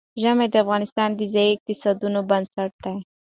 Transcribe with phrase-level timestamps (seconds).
[0.21, 2.95] ژمی د افغانستان د ځایي اقتصادونو بنسټ دی.